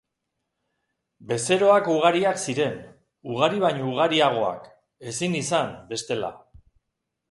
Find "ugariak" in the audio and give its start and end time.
1.97-2.41